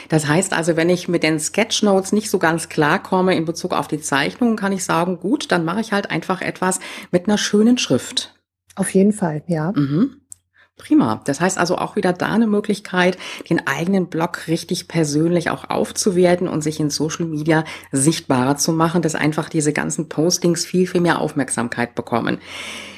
Das 0.09 0.27
heißt 0.27 0.53
also, 0.53 0.77
wenn 0.77 0.89
ich 0.89 1.09
mit 1.09 1.23
den 1.23 1.41
Sketchnotes 1.41 2.13
nicht 2.13 2.31
so 2.31 2.39
ganz 2.39 2.69
klar 2.69 3.03
komme 3.03 3.37
in 3.37 3.45
Bezug 3.45 3.73
auf 3.73 3.89
die 3.89 4.01
Zeichnungen, 4.01 4.57
kann 4.57 4.73
ich 4.73 4.85
sagen, 4.85 5.19
gut, 5.21 5.51
dann 5.53 5.65
mache 5.65 5.81
ich 5.81 5.93
halt 5.93 6.11
einfach 6.11 6.41
etwas 6.41 6.81
mit 7.11 7.27
einer 7.27 7.39
schönen 7.39 7.79
Schrift. 7.79 8.35
Auf 8.75 8.91
jeden 8.91 9.13
Fall, 9.13 9.43
ja. 9.47 9.73
Mhm. 9.75 10.21
Prima. 10.77 11.23
Das 11.25 11.41
heißt 11.41 11.57
also 11.57 11.79
auch 11.79 11.97
wieder 11.97 12.13
da 12.13 12.33
eine 12.33 12.47
Möglichkeit, 12.47 13.17
den 13.49 13.67
eigenen 13.67 14.09
Blog 14.09 14.47
richtig 14.47 14.89
persönlich 14.89 15.49
auch 15.49 15.71
aufzuwerten 15.71 16.49
und 16.49 16.61
sich 16.61 16.79
in 16.81 16.91
Social 16.91 17.25
Media 17.25 17.65
sichtbarer 17.93 18.59
zu 18.59 18.73
machen, 18.73 19.01
dass 19.01 19.15
einfach 19.15 19.49
diese 19.49 19.73
ganzen 19.73 20.11
Postings 20.11 20.67
viel, 20.67 20.87
viel 20.87 21.01
mehr 21.01 21.23
Aufmerksamkeit 21.23 21.95
bekommen. 21.95 22.39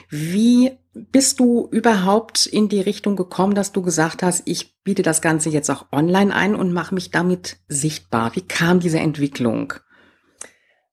Wie 0.08 0.72
bist 0.94 1.38
du 1.38 1.68
überhaupt 1.70 2.46
in 2.46 2.68
die 2.68 2.80
Richtung 2.80 3.16
gekommen, 3.16 3.54
dass 3.54 3.72
du 3.72 3.82
gesagt 3.82 4.22
hast, 4.22 4.42
ich 4.46 4.82
biete 4.82 5.02
das 5.02 5.22
Ganze 5.22 5.50
jetzt 5.50 5.70
auch 5.70 5.86
online 5.92 6.34
ein 6.34 6.54
und 6.54 6.72
mache 6.72 6.94
mich 6.94 7.10
damit 7.10 7.58
sichtbar? 7.68 8.34
Wie 8.34 8.46
kam 8.46 8.80
diese 8.80 8.98
Entwicklung? 8.98 9.74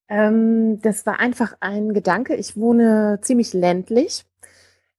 Ähm, 0.08 0.80
das 0.82 1.06
war 1.06 1.20
einfach 1.20 1.56
ein 1.62 1.94
Gedanke. 1.94 2.36
Ich 2.36 2.56
wohne 2.56 3.20
ziemlich 3.22 3.54
ländlich. 3.54 4.26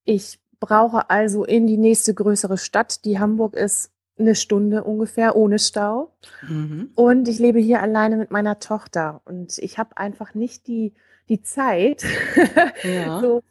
Ich 0.05 0.41
brauche 0.59 1.11
also 1.11 1.45
in 1.45 1.67
die 1.67 1.77
nächste 1.77 2.15
größere 2.15 2.59
Stadt, 2.59 3.05
die 3.05 3.19
Hamburg 3.19 3.55
ist, 3.55 3.93
eine 4.19 4.35
Stunde 4.35 4.83
ungefähr 4.83 5.37
ohne 5.37 5.59
Stau. 5.59 6.17
Mhm. 6.49 6.91
Und 6.95 7.29
ich 7.29 7.39
lebe 7.39 7.59
hier 7.59 7.83
alleine 7.83 8.17
mit 8.17 8.31
meiner 8.31 8.59
Tochter. 8.59 9.21
Und 9.27 9.59
ich 9.59 9.79
habe 9.79 9.97
einfach 9.99 10.35
nicht 10.35 10.67
die 10.67 10.95
die 11.29 11.43
Zeit, 11.43 12.05
ja. 12.83 13.21
so 13.21 13.43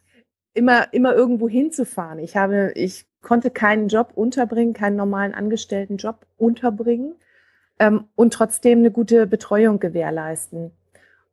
immer, 0.56 0.92
immer 0.94 1.14
irgendwo 1.14 1.48
hinzufahren. 1.48 2.18
Ich 2.18 2.36
habe, 2.36 2.72
ich 2.76 3.06
konnte 3.22 3.52
keinen 3.52 3.90
Job 3.90 4.14
unterbringen, 4.16 4.74
keinen 4.74 4.96
normalen 4.96 5.34
Angestelltenjob 5.34 6.26
unterbringen 6.38 7.16
ähm, 7.78 8.06
und 8.16 8.34
trotzdem 8.34 8.80
eine 8.80 8.92
gute 8.92 9.28
Betreuung 9.28 9.80
gewährleisten. 9.80 10.72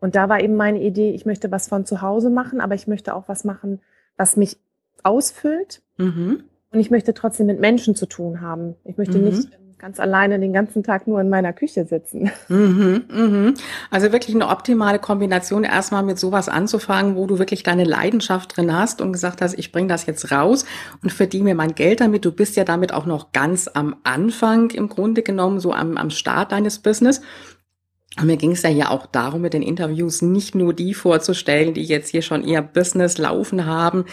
Und 0.01 0.17
da 0.17 0.29
war 0.29 0.43
eben 0.43 0.57
meine 0.57 0.83
Idee, 0.83 1.13
ich 1.13 1.25
möchte 1.25 1.51
was 1.53 1.69
von 1.69 1.87
zu 1.87 2.03
Hause 2.03 2.29
machen, 2.29 2.61
aber 2.61 2.75
ich 2.75 2.89
möchte 2.89 3.15
auch 3.15 3.29
was 3.29 3.45
machen, 3.45 3.81
was 4.17 4.37
mich 4.37 4.59
ausfüllt. 5.05 5.83
Mhm. 5.97 6.45
Und 6.73 6.81
ich 6.81 6.91
möchte 6.91 7.15
trotzdem 7.15 7.47
mit 7.47 7.61
Menschen 7.61 7.95
zu 7.95 8.07
tun 8.07 8.41
haben. 8.41 8.75
Ich 8.85 8.97
möchte 8.97 9.19
mhm. 9.19 9.25
nicht 9.25 9.49
ganz 9.83 9.99
alleine 9.99 10.39
den 10.39 10.53
ganzen 10.53 10.85
Tag 10.85 11.09
nur 11.09 11.21
in 11.21 11.29
meiner 11.29 11.53
Küche 11.53 11.85
sitzen. 11.85 12.31
Mhm, 12.49 13.05
mhm. 13.13 13.55
Also 13.91 14.13
wirklich 14.13 14.33
eine 14.33 14.47
optimale 14.49 15.01
Kombination, 15.01 15.65
erstmal 15.65 16.05
mit 16.05 16.21
sowas 16.21 16.49
anzufangen, 16.49 17.17
wo 17.17 17.27
du 17.27 17.41
wirklich 17.41 17.65
deine 17.65 17.83
Leidenschaft 17.83 18.57
drin 18.57 18.73
hast 18.73 19.01
und 19.01 19.13
gesagt 19.13 19.41
hast, 19.41 19.59
ich 19.59 19.73
bringe 19.73 19.89
das 19.89 20.07
jetzt 20.07 20.31
raus 20.31 20.67
und 21.03 21.13
verdiene 21.13 21.47
mir 21.47 21.55
mein 21.57 21.75
Geld 21.75 22.01
damit. 22.01 22.25
Du 22.25 22.31
bist 22.31 22.55
ja 22.55 22.63
damit 22.63 22.95
auch 22.95 23.07
noch 23.07 23.33
ganz 23.33 23.69
am 23.75 23.97
Anfang 24.05 24.71
im 24.71 24.89
Grunde 24.89 25.23
genommen, 25.23 25.59
so 25.59 25.73
am, 25.73 25.97
am 25.97 26.11
Start 26.11 26.53
deines 26.53 26.79
Business. 26.79 27.21
Und 28.21 28.27
mir 28.27 28.37
ging 28.37 28.53
es 28.53 28.63
ja 28.63 28.71
hier 28.71 28.93
auch 28.93 29.07
darum, 29.07 29.41
mit 29.41 29.53
den 29.53 29.63
Interviews 29.63 30.23
nicht 30.23 30.55
nur 30.55 30.75
die 30.75 30.95
vorzustellen, 30.95 31.75
die 31.75 31.83
jetzt 31.83 32.11
hier 32.11 32.23
schon 32.23 32.45
ihr 32.45 32.63
Business 32.63 33.19
laufen 33.19 33.67
haben, 33.67 34.05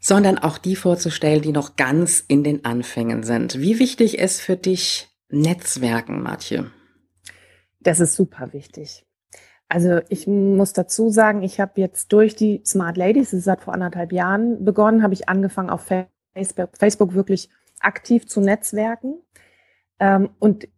sondern 0.00 0.38
auch 0.38 0.58
die 0.58 0.76
vorzustellen, 0.76 1.42
die 1.42 1.52
noch 1.52 1.76
ganz 1.76 2.24
in 2.26 2.44
den 2.44 2.64
Anfängen 2.64 3.22
sind. 3.22 3.60
Wie 3.60 3.78
wichtig 3.78 4.18
ist 4.18 4.40
für 4.40 4.56
dich 4.56 5.08
Netzwerken, 5.28 6.22
Matje? 6.22 6.70
Das 7.80 8.00
ist 8.00 8.14
super 8.14 8.52
wichtig. 8.52 9.04
Also 9.68 10.00
ich 10.08 10.26
muss 10.26 10.72
dazu 10.72 11.10
sagen, 11.10 11.42
ich 11.42 11.60
habe 11.60 11.80
jetzt 11.80 12.12
durch 12.12 12.34
die 12.34 12.62
Smart 12.64 12.96
Ladies, 12.96 13.32
das 13.32 13.44
seit 13.44 13.60
vor 13.60 13.74
anderthalb 13.74 14.12
Jahren 14.12 14.64
begonnen, 14.64 15.02
habe 15.02 15.12
ich 15.12 15.28
angefangen 15.28 15.68
auf 15.68 15.82
Facebook, 16.34 16.70
Facebook 16.78 17.14
wirklich 17.14 17.50
aktiv 17.80 18.26
zu 18.26 18.40
netzwerken. 18.40 19.18
Ähm, 20.00 20.30
und 20.38 20.68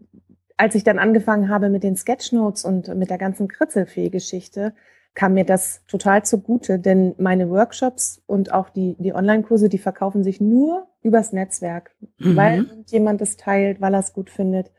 als 0.57 0.75
ich 0.75 0.83
dann 0.83 0.99
angefangen 0.99 1.49
habe 1.49 1.71
mit 1.71 1.85
den 1.85 1.97
Sketchnotes 1.97 2.65
und 2.65 2.95
mit 2.97 3.11
der 3.11 3.19
ganzen 3.19 3.49
Kritzelfee-Geschichte, 3.49 4.75
kam 5.15 5.35
mir 5.35 5.45
das 5.45 5.83
total 5.87 6.25
zugute, 6.25 6.79
denn 6.79 7.15
meine 7.19 7.51
Workshops 7.51 8.23
und 8.27 8.53
auch 8.53 8.71
die, 8.71 8.97
die 8.99 9.13
Online-Kurse, 9.13 9.69
die 9.69 9.79
verkaufen 9.79 10.23
sich 10.23 10.41
nur 10.41 10.87
übers 11.03 11.33
Netzwerk, 11.33 11.91
mhm. 12.19 12.37
weil 12.37 12.67
jemand 12.87 13.21
es 13.21 13.37
teilt, 13.37 13.81
weil 13.81 13.95
er 13.95 14.01
es 14.01 14.13
gut 14.13 14.31
findet. 14.31 14.71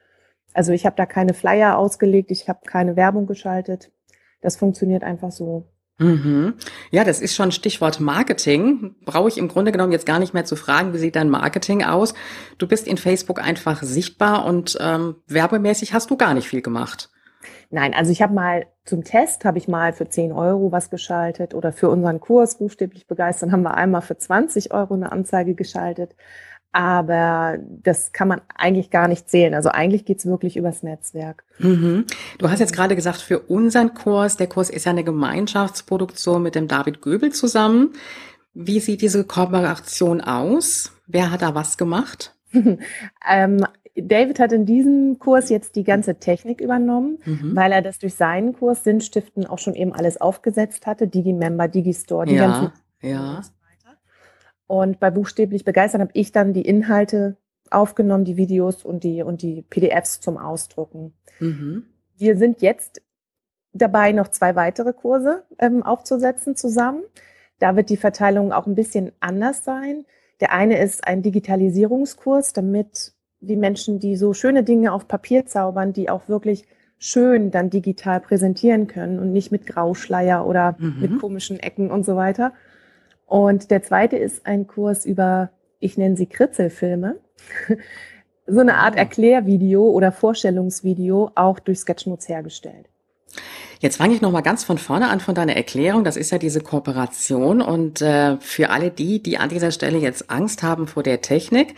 Also 0.53 0.71
ich 0.73 0.85
habe 0.85 0.95
da 0.95 1.05
keine 1.05 1.33
Flyer 1.33 1.77
ausgelegt, 1.77 2.31
ich 2.31 2.47
habe 2.50 2.59
keine 2.65 2.95
Werbung 2.95 3.27
geschaltet. 3.27 3.91
Das 4.41 4.55
funktioniert 4.55 5.03
einfach 5.03 5.31
so. 5.31 5.67
Mhm. 6.01 6.55
Ja, 6.89 7.03
das 7.03 7.21
ist 7.21 7.35
schon 7.35 7.51
Stichwort 7.51 8.00
Marketing. 8.00 8.95
Brauche 9.05 9.29
ich 9.29 9.38
im 9.38 9.47
Grunde 9.47 9.71
genommen 9.71 9.91
jetzt 9.91 10.07
gar 10.07 10.19
nicht 10.19 10.33
mehr 10.33 10.45
zu 10.45 10.55
fragen, 10.55 10.93
wie 10.93 10.97
sieht 10.97 11.15
dein 11.15 11.29
Marketing 11.29 11.83
aus? 11.83 12.15
Du 12.57 12.67
bist 12.67 12.88
in 12.88 12.97
Facebook 12.97 13.41
einfach 13.41 13.83
sichtbar 13.83 14.45
und 14.45 14.77
ähm, 14.81 15.15
werbemäßig 15.27 15.93
hast 15.93 16.09
du 16.09 16.17
gar 16.17 16.33
nicht 16.33 16.47
viel 16.47 16.61
gemacht. 16.61 17.09
Nein, 17.69 17.93
also 17.93 18.12
ich 18.12 18.21
habe 18.21 18.33
mal 18.33 18.65
zum 18.86 19.03
Test, 19.03 19.45
habe 19.45 19.57
ich 19.57 19.67
mal 19.67 19.93
für 19.93 20.10
10 20.10 20.31
Euro 20.31 20.71
was 20.71 20.89
geschaltet 20.89 21.53
oder 21.53 21.71
für 21.71 21.89
unseren 21.89 22.19
Kurs 22.19 22.57
buchstäblich 22.57 23.07
begeistert, 23.07 23.51
haben 23.51 23.63
wir 23.63 23.75
einmal 23.75 24.01
für 24.01 24.17
20 24.17 24.74
Euro 24.74 24.93
eine 24.95 25.12
Anzeige 25.12 25.55
geschaltet. 25.55 26.15
Aber 26.74 27.57
das 27.60 28.13
kann 28.13 28.29
man 28.29 28.41
eigentlich 28.55 28.91
gar 28.91 29.10
nicht 29.10 29.29
zählen. 29.29 29.53
Also 29.53 29.69
eigentlich 29.69 30.05
geht's 30.05 30.25
wirklich 30.25 30.55
übers 30.55 30.83
Netzwerk. 30.83 31.43
Mhm. 31.60 32.05
Du 32.38 32.50
hast 32.50 32.60
jetzt 32.60 32.74
gerade 32.74 32.95
gesagt, 32.95 33.17
für 33.17 33.39
unseren 33.39 33.93
Kurs, 33.93 34.38
der 34.38 34.48
Kurs 34.48 34.69
ist 34.69 34.86
ja 34.86 34.91
eine 34.91 35.03
Gemeinschaftsproduktion 35.03 36.41
mit 36.41 36.55
dem 36.55 36.69
David 36.69 37.01
Göbel 37.01 37.33
zusammen. 37.33 37.91
Wie 38.53 38.79
sieht 38.79 39.01
diese 39.01 39.25
Kooperation 39.25 40.21
aus? 40.21 40.93
Wer 41.07 41.31
hat 41.31 41.41
da 41.41 41.55
was 41.55 41.77
gemacht? 41.77 42.36
ähm, 42.53 43.65
David 43.95 44.39
hat 44.39 44.51
in 44.53 44.65
diesem 44.65 45.19
Kurs 45.19 45.50
jetzt 45.50 45.75
die 45.75 45.83
ganze 45.83 46.15
Technik 46.15 46.62
übernommen, 46.62 47.19
mhm. 47.25 47.55
weil 47.55 47.71
er 47.71 47.81
das 47.81 48.00
durch 48.00 48.15
seinen 48.15 48.53
Kurs 48.53 48.83
Sinnstiften 48.83 49.45
auch 49.45 49.60
schon 49.60 49.75
eben 49.75 49.93
alles 49.93 50.19
aufgesetzt 50.19 50.88
hatte, 50.88 51.07
Digimember, 51.07 51.67
Digistore, 51.67 52.25
die 52.25 52.36
ja, 52.36 52.48
ganzen 52.48 52.71
ja. 53.01 53.38
und 53.38 53.45
so 53.45 53.51
weiter. 53.51 53.98
Und 54.67 55.00
bei 55.00 55.12
buchstäblich 55.12 55.65
begeistert 55.65 56.01
habe 56.01 56.12
ich 56.13 56.31
dann 56.31 56.53
die 56.53 56.62
Inhalte 56.62 57.36
aufgenommen, 57.69 58.25
die 58.25 58.38
Videos 58.38 58.83
und 58.83 59.03
die 59.03 59.24
und 59.24 59.41
die 59.41 59.62
PDFs 59.63 60.21
zum 60.21 60.38
Ausdrucken. 60.38 61.13
Mhm. 61.39 61.86
Wir 62.17 62.38
sind 62.38 62.62
jetzt 62.62 63.01
dabei, 63.74 64.12
noch 64.12 64.29
zwei 64.29 64.55
weitere 64.55 64.93
Kurse 64.93 65.43
ähm, 65.60 65.83
aufzusetzen 65.83 66.55
zusammen. 66.55 67.03
Da 67.60 67.75
wird 67.75 67.89
die 67.89 67.98
Verteilung 67.98 68.51
auch 68.51 68.67
ein 68.67 68.75
bisschen 68.75 69.12
anders 69.19 69.63
sein. 69.63 70.05
Der 70.39 70.51
eine 70.51 70.79
ist 70.81 71.07
ein 71.07 71.21
Digitalisierungskurs, 71.21 72.53
damit 72.53 73.13
die 73.41 73.55
Menschen, 73.55 74.00
die 74.00 74.15
so 74.15 74.33
schöne 74.33 74.63
Dinge 74.63 74.93
auf 74.93 75.07
Papier 75.07 75.45
zaubern, 75.45 75.93
die 75.93 76.10
auch 76.10 76.27
wirklich 76.27 76.65
schön 77.00 77.50
dann 77.50 77.71
digital 77.71 78.19
präsentieren 78.19 78.86
können 78.88 79.19
und 79.19 79.33
nicht 79.33 79.51
mit 79.51 79.65
Grauschleier 79.65 80.45
oder 80.45 80.75
mhm. 80.77 80.98
mit 81.01 81.19
komischen 81.19 81.60
Ecken 81.60 81.89
und 81.89 82.05
so 82.05 82.15
weiter. 82.15 82.53
Und 83.25 83.71
der 83.71 83.81
zweite 83.81 84.17
ist 84.17 84.45
ein 84.45 84.67
Kurs 84.67 85.05
über, 85.05 85.50
ich 85.79 85.98
nenne 85.98 86.15
sie 86.15 86.27
Kritzelfilme. 86.27 87.15
so 88.45 88.60
eine 88.60 88.75
Art 88.75 88.95
ah. 88.95 89.00
Erklärvideo 89.00 89.83
oder 89.83 90.12
Vorstellungsvideo 90.12 91.31
auch 91.33 91.60
durch 91.60 91.79
Sketchnotes 91.79 92.29
hergestellt. 92.29 92.88
Jetzt 93.79 93.98
fange 93.98 94.13
ich 94.13 94.21
noch 94.21 94.31
mal 94.31 94.41
ganz 94.41 94.63
von 94.63 94.77
vorne 94.77 95.10
an 95.10 95.19
von 95.19 95.33
deiner 95.33 95.55
Erklärung. 95.55 96.03
Das 96.03 96.17
ist 96.17 96.31
ja 96.31 96.38
diese 96.38 96.62
Kooperation 96.62 97.62
und 97.62 98.01
äh, 98.01 98.38
für 98.39 98.69
alle 98.69 98.91
die, 98.91 99.24
die 99.24 99.39
an 99.39 99.50
dieser 99.50 99.71
Stelle 99.71 99.98
jetzt 99.98 100.29
Angst 100.29 100.62
haben 100.62 100.86
vor 100.86 101.01
der 101.01 101.21
Technik, 101.21 101.74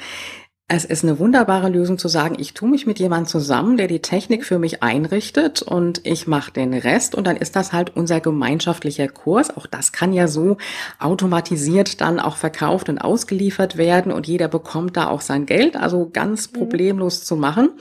es 0.70 0.86
ist 0.86 1.04
eine 1.04 1.20
wunderbare 1.20 1.68
Lösung 1.70 1.98
zu 1.98 2.08
sagen, 2.08 2.36
ich 2.40 2.54
tue 2.54 2.70
mich 2.70 2.88
mit 2.88 2.98
jemandem 2.98 3.28
zusammen, 3.28 3.76
der 3.76 3.88
die 3.88 4.02
Technik 4.02 4.46
für 4.46 4.60
mich 4.60 4.82
einrichtet 4.82 5.62
und 5.62 6.06
ich 6.06 6.26
mache 6.26 6.52
den 6.52 6.74
Rest 6.74 7.16
und 7.16 7.28
dann 7.28 7.36
ist 7.36 7.58
das 7.58 7.74
halt 7.74 7.96
unser 7.96 8.22
gemeinschaftlicher 8.22 9.10
Kurs. 9.10 9.56
Auch 9.56 9.68
das 9.68 9.92
kann 9.92 10.14
ja 10.14 10.28
so 10.28 10.58
automatisiert 11.00 12.00
dann 12.00 12.20
auch 12.20 12.38
verkauft 12.38 12.88
und 12.88 12.98
ausgeliefert 12.98 13.78
werden 13.78 14.12
und 14.12 14.26
jeder 14.26 14.48
bekommt 14.48 14.96
da 14.96 15.10
auch 15.10 15.22
sein 15.22 15.46
Geld, 15.46 15.76
also 15.76 16.10
ganz 16.12 16.52
mhm. 16.52 16.58
problemlos 16.58 17.26
zu 17.26 17.36
machen 17.36 17.72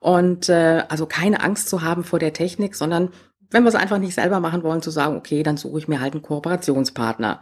und 0.00 0.48
äh, 0.48 0.82
also 0.88 1.04
keine 1.04 1.42
Angst 1.42 1.68
zu 1.68 1.82
haben 1.82 2.04
vor 2.04 2.18
der 2.18 2.32
Technik, 2.32 2.74
sondern 2.74 3.10
wenn 3.50 3.64
wir 3.64 3.68
es 3.68 3.74
einfach 3.74 3.98
nicht 3.98 4.14
selber 4.14 4.40
machen 4.40 4.62
wollen, 4.62 4.80
zu 4.80 4.90
sagen, 4.90 5.16
okay, 5.16 5.42
dann 5.42 5.56
suche 5.56 5.78
ich 5.78 5.88
mir 5.88 6.00
halt 6.00 6.14
einen 6.14 6.22
Kooperationspartner. 6.22 7.40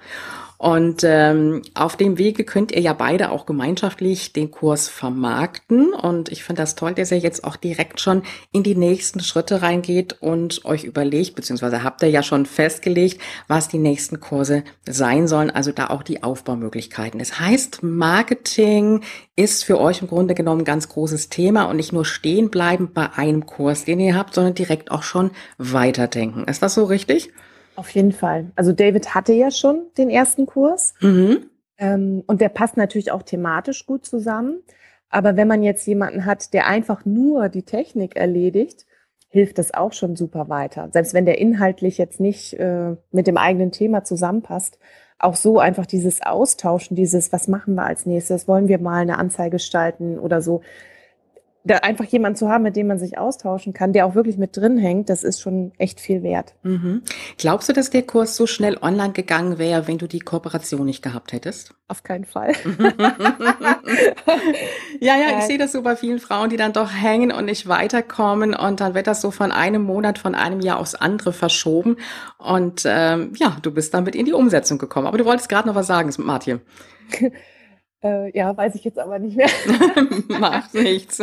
Und 0.59 1.05
ähm, 1.05 1.63
auf 1.75 1.97
dem 1.97 2.19
Wege 2.19 2.43
könnt 2.43 2.73
ihr 2.73 2.81
ja 2.81 2.93
beide 2.93 3.31
auch 3.31 3.47
gemeinschaftlich 3.47 4.33
den 4.33 4.51
Kurs 4.51 4.89
vermarkten. 4.89 5.93
Und 5.93 6.31
ich 6.31 6.43
finde 6.43 6.63
das 6.63 6.75
toll, 6.75 6.95
dass 6.95 7.13
ihr 7.13 7.19
jetzt 7.19 7.45
auch 7.45 7.55
direkt 7.55 8.01
schon 8.01 8.23
in 8.51 8.65
die 8.65 8.75
nächsten 8.75 9.21
Schritte 9.21 9.63
reingeht 9.63 10.17
und 10.21 10.65
euch 10.65 10.83
überlegt, 10.83 11.37
beziehungsweise 11.37 11.85
habt 11.85 12.03
ihr 12.03 12.11
ja 12.11 12.25
schon 12.25 12.45
festgelegt, 12.45 13.21
was 13.47 13.69
die 13.69 13.79
nächsten 13.79 14.19
Kurse 14.19 14.65
sein 14.85 15.29
sollen. 15.29 15.51
Also 15.53 15.71
da 15.71 15.91
auch 15.91 16.03
die 16.03 16.25
Aufbaumöglichkeiten. 16.25 17.21
Das 17.21 17.39
heißt, 17.39 17.85
Marketing 17.85 19.03
ist 19.37 19.63
für 19.63 19.79
euch 19.79 20.03
im 20.03 20.09
Grunde 20.09 20.35
genommen 20.35 20.63
ein 20.63 20.65
ganz 20.65 20.89
großes 20.89 21.29
Thema 21.29 21.67
und 21.67 21.77
nicht 21.77 21.93
nur 21.93 22.05
stehen 22.05 22.51
bleiben 22.51 22.91
bei 22.93 23.13
einem 23.13 23.47
Kurs, 23.47 23.85
den 23.85 24.01
ihr 24.01 24.17
habt, 24.17 24.35
sondern 24.35 24.55
direkt 24.55 24.91
auch 24.91 25.05
schon 25.05 25.31
weiterdenken. 25.57 26.45
Ist 26.49 26.63
das 26.63 26.75
so 26.75 26.85
richtig? 26.85 27.31
Auf 27.79 27.91
jeden 27.91 28.11
Fall. 28.11 28.51
Also 28.57 28.73
David 28.73 29.15
hatte 29.15 29.33
ja 29.33 29.53
schon 29.53 29.87
den 29.99 30.11
ersten 30.11 30.47
Kurs 30.47 30.95
mhm. 31.01 31.47
ähm, 31.79 32.25
und 32.27 32.41
der 32.41 32.49
passt 32.49 32.77
natürlich 32.77 33.13
auch 33.13 33.23
thematisch 33.23 33.87
gut 33.87 34.05
zusammen. 34.05 34.65
Aber 35.11 35.37
wenn 35.37 35.47
man 35.47 35.63
jetzt 35.63 35.87
jemanden 35.87 36.27
hat, 36.27 36.53
der 36.55 36.67
einfach 36.67 37.05
nur 37.05 37.49
die 37.49 37.63
Technik 37.63 38.17
erledigt, 38.17 38.85
hilft 39.29 39.59
das 39.59 39.75
auch 39.75 39.93
schon 39.93 40.17
super 40.17 40.49
weiter. 40.49 40.89
Selbst 40.93 41.15
wenn 41.15 41.25
der 41.25 41.39
inhaltlich 41.39 41.99
jetzt 41.99 42.19
nicht 42.19 42.55
äh, 42.55 42.97
mit 43.13 43.29
dem 43.29 43.37
eigenen 43.37 43.71
Thema 43.71 44.03
zusammenpasst, 44.03 44.81
auch 45.21 45.37
so 45.37 45.61
einfach 45.61 45.87
dieses 45.87 46.21
Austauschen, 46.21 46.97
dieses, 46.97 47.33
was 47.33 47.47
machen 47.47 47.77
wir 47.77 47.85
als 47.85 48.07
nächstes, 48.07 48.49
wollen 48.49 48.67
wir 48.67 48.81
mal 48.81 49.03
eine 49.03 49.19
Anzeige 49.19 49.51
gestalten 49.51 50.19
oder 50.19 50.43
so 50.43 50.63
da 51.65 51.77
einfach 51.79 52.05
jemanden 52.05 52.37
zu 52.37 52.49
haben, 52.49 52.63
mit 52.63 52.77
dem 52.77 52.87
man 52.87 52.99
sich 52.99 53.19
austauschen 53.19 53.73
kann, 53.73 53.93
der 53.93 54.07
auch 54.07 54.15
wirklich 54.15 54.39
mit 54.39 54.57
drin 54.57 54.79
hängt, 54.79 55.11
das 55.11 55.23
ist 55.23 55.41
schon 55.41 55.73
echt 55.79 56.01
viel 56.01 56.23
wert. 56.23 56.55
Mhm. 56.63 57.03
Glaubst 57.37 57.69
du, 57.69 57.73
dass 57.73 57.91
der 57.91 58.03
Kurs 58.03 58.37
so 58.37 58.47
schnell 58.47 58.79
online 58.81 59.13
gegangen 59.13 59.59
wäre, 59.59 59.87
wenn 59.89 59.99
du 59.99 60.07
die 60.07 60.21
Kooperation 60.21 60.87
nicht 60.87 61.03
gehabt 61.03 61.33
hättest? 61.33 61.75
Auf 61.89 62.03
keinen 62.05 62.25
Fall. 62.25 62.53
ja, 65.01 65.17
ja, 65.17 65.39
ich 65.39 65.45
sehe 65.45 65.59
das 65.59 65.73
so 65.73 65.83
bei 65.83 65.97
vielen 65.97 66.21
Frauen, 66.21 66.49
die 66.51 66.57
dann 66.57 66.73
doch 66.73 66.91
hängen 66.93 67.33
und 67.33 67.45
nicht 67.47 67.69
weiterkommen 67.69 68.55
und 68.55 68.81
dann 68.81 68.95
wird 68.95 69.07
das 69.07 69.21
so 69.21 69.31
von 69.31 69.53
einem 69.53 69.83
Monat, 69.83 70.19
von 70.19 70.35
einem 70.35 70.61
Jahr 70.61 70.79
aufs 70.79 70.95
andere 70.95 71.33
verschoben 71.33 71.97
und 72.39 72.83
ähm, 72.87 73.33
ja, 73.37 73.57
du 73.63 73.73
bist 73.73 73.95
damit 73.95 74.15
in 74.15 74.27
die 74.27 74.33
Umsetzung 74.33 74.79
gekommen. 74.79 75.07
Aber 75.07 75.19
du 75.19 75.25
wolltest 75.25 75.49
gerade 75.49 75.69
noch 75.69 75.75
was 75.75 75.87
sagen, 75.87 76.13
Martin. 76.19 76.61
Äh, 78.03 78.37
ja, 78.37 78.57
weiß 78.57 78.75
ich 78.75 78.85
jetzt 78.85 78.99
aber 78.99 79.19
nicht 79.19 79.37
mehr. 79.37 79.49
Macht 80.39 80.75
nichts. 80.75 81.19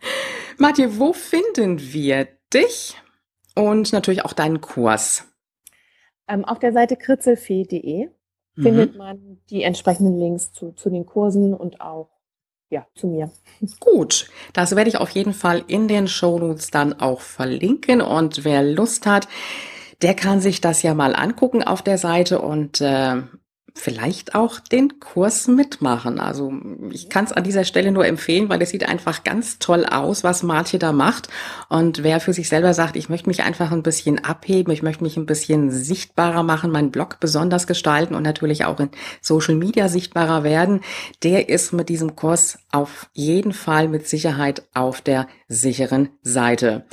Martin, 0.58 0.98
wo 0.98 1.12
finden 1.12 1.80
wir 1.80 2.28
dich 2.52 2.96
und 3.54 3.92
natürlich 3.92 4.24
auch 4.24 4.34
deinen 4.34 4.60
Kurs? 4.60 5.26
Ähm, 6.28 6.44
auf 6.44 6.58
der 6.58 6.72
Seite 6.72 6.96
kritzelfee.de 6.96 8.08
mhm. 8.54 8.62
findet 8.62 8.96
man 8.96 9.40
die 9.48 9.62
entsprechenden 9.62 10.18
Links 10.18 10.52
zu, 10.52 10.72
zu 10.72 10.90
den 10.90 11.06
Kursen 11.06 11.54
und 11.54 11.80
auch 11.80 12.10
ja, 12.68 12.86
zu 12.94 13.08
mir. 13.08 13.30
Gut, 13.80 14.30
das 14.52 14.76
werde 14.76 14.88
ich 14.88 14.98
auf 14.98 15.10
jeden 15.10 15.34
Fall 15.34 15.64
in 15.66 15.88
den 15.88 16.06
Shownotes 16.06 16.70
dann 16.70 16.92
auch 17.00 17.20
verlinken 17.20 18.00
und 18.00 18.44
wer 18.44 18.62
Lust 18.62 19.06
hat, 19.06 19.26
der 20.02 20.14
kann 20.14 20.40
sich 20.40 20.60
das 20.60 20.82
ja 20.82 20.94
mal 20.94 21.14
angucken 21.14 21.62
auf 21.62 21.82
der 21.82 21.98
Seite 21.98 22.40
und 22.40 22.80
äh, 22.80 23.22
vielleicht 23.74 24.34
auch 24.34 24.60
den 24.60 25.00
Kurs 25.00 25.48
mitmachen. 25.48 26.20
Also 26.20 26.52
ich 26.90 27.08
kann 27.08 27.24
es 27.24 27.32
an 27.32 27.44
dieser 27.44 27.64
Stelle 27.64 27.92
nur 27.92 28.06
empfehlen, 28.06 28.48
weil 28.48 28.62
es 28.62 28.70
sieht 28.70 28.88
einfach 28.88 29.24
ganz 29.24 29.58
toll 29.58 29.84
aus, 29.84 30.24
was 30.24 30.42
Martje 30.42 30.78
da 30.78 30.92
macht. 30.92 31.28
Und 31.68 32.02
wer 32.02 32.20
für 32.20 32.32
sich 32.32 32.48
selber 32.48 32.74
sagt, 32.74 32.96
ich 32.96 33.08
möchte 33.08 33.28
mich 33.28 33.42
einfach 33.42 33.72
ein 33.72 33.82
bisschen 33.82 34.24
abheben, 34.24 34.72
ich 34.72 34.82
möchte 34.82 35.02
mich 35.02 35.16
ein 35.16 35.26
bisschen 35.26 35.70
sichtbarer 35.70 36.42
machen, 36.42 36.70
meinen 36.70 36.90
Blog 36.90 37.20
besonders 37.20 37.66
gestalten 37.66 38.14
und 38.14 38.22
natürlich 38.22 38.64
auch 38.64 38.80
in 38.80 38.90
Social 39.20 39.54
Media 39.54 39.88
sichtbarer 39.88 40.44
werden, 40.44 40.80
der 41.22 41.48
ist 41.48 41.72
mit 41.72 41.88
diesem 41.88 42.16
Kurs 42.16 42.58
auf 42.72 43.08
jeden 43.12 43.52
Fall 43.52 43.88
mit 43.88 44.08
Sicherheit 44.08 44.62
auf 44.74 45.00
der 45.00 45.28
sicheren 45.48 46.10
Seite. 46.22 46.86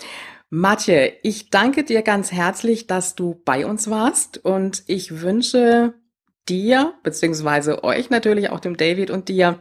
Matje, 0.49 1.13
ich 1.23 1.49
danke 1.49 1.83
dir 1.83 2.03
ganz 2.03 2.31
herzlich, 2.31 2.87
dass 2.87 3.15
du 3.15 3.41
bei 3.43 3.65
uns 3.65 3.89
warst 3.89 4.37
und 4.37 4.83
ich 4.87 5.21
wünsche 5.21 5.93
dir, 6.49 6.93
beziehungsweise 7.03 7.83
euch 7.83 8.09
natürlich 8.09 8.49
auch 8.49 8.59
dem 8.59 8.77
David 8.77 9.11
und 9.11 9.29
dir, 9.29 9.59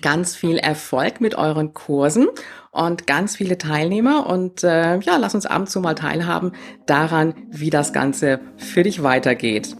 ganz 0.00 0.34
viel 0.34 0.58
Erfolg 0.58 1.20
mit 1.20 1.36
euren 1.36 1.72
Kursen 1.72 2.26
und 2.70 3.06
ganz 3.06 3.36
viele 3.36 3.56
Teilnehmer 3.56 4.26
und 4.26 4.64
äh, 4.64 4.98
ja, 4.98 5.16
lass 5.16 5.34
uns 5.34 5.46
ab 5.46 5.60
und 5.60 5.70
zu 5.70 5.80
mal 5.80 5.94
teilhaben 5.94 6.52
daran, 6.86 7.34
wie 7.50 7.70
das 7.70 7.92
Ganze 7.92 8.40
für 8.56 8.82
dich 8.82 9.02
weitergeht. 9.02 9.76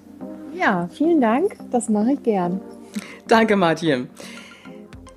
Ja, 0.54 0.88
vielen 0.90 1.20
Dank, 1.20 1.56
das 1.70 1.88
mache 1.88 2.12
ich 2.12 2.22
gern. 2.22 2.60
Danke, 3.28 3.56
Martin. 3.56 4.08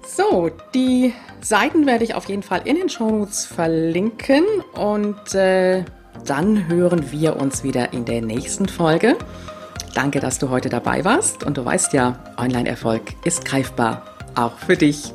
So, 0.05 0.49
die 0.73 1.13
Seiten 1.41 1.85
werde 1.85 2.03
ich 2.03 2.15
auf 2.15 2.27
jeden 2.27 2.43
Fall 2.43 2.61
in 2.65 2.75
den 2.75 2.89
Shownotes 2.89 3.45
verlinken 3.45 4.43
und 4.73 5.33
äh, 5.35 5.85
dann 6.25 6.67
hören 6.67 7.11
wir 7.11 7.37
uns 7.37 7.63
wieder 7.63 7.93
in 7.93 8.05
der 8.05 8.21
nächsten 8.21 8.67
Folge. 8.67 9.15
Danke, 9.93 10.19
dass 10.19 10.39
du 10.39 10.49
heute 10.49 10.69
dabei 10.69 11.03
warst 11.03 11.43
und 11.43 11.57
du 11.57 11.65
weißt 11.65 11.93
ja, 11.93 12.19
Online-Erfolg 12.37 13.01
ist 13.23 13.45
greifbar, 13.45 14.03
auch 14.35 14.57
für 14.57 14.77
dich. 14.77 15.13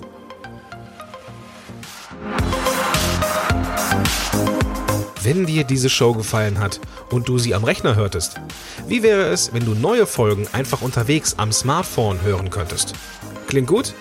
Wenn 5.23 5.47
dir 5.47 5.65
diese 5.65 5.89
Show 5.89 6.13
gefallen 6.13 6.59
hat 6.59 6.81
und 7.11 7.29
du 7.29 7.39
sie 7.39 7.55
am 7.55 7.65
Rechner 7.65 7.97
hörtest, 7.97 8.41
wie 8.87 9.03
wäre 9.03 9.23
es, 9.29 9.55
wenn 9.55 9.65
du 9.65 9.75
neue 9.75 10.07
Folgen 10.07 10.47
einfach 10.53 10.83
unterwegs 10.83 11.37
am 11.39 11.51
Smartphone 11.51 12.21
hören 12.21 12.51
könntest? 12.51 12.95
Klingt 13.47 13.69
gut? 13.69 13.95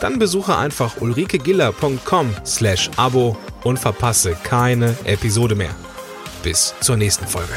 Dann 0.00 0.20
besuche 0.20 0.56
einfach 0.56 1.00
ulrikegiller.com 1.00 2.32
slash 2.46 2.90
Abo 2.96 3.36
und 3.64 3.78
verpasse 3.78 4.36
keine 4.44 4.94
Episode 5.04 5.56
mehr. 5.56 5.74
Bis 6.44 6.74
zur 6.80 6.96
nächsten 6.96 7.26
Folge. 7.26 7.54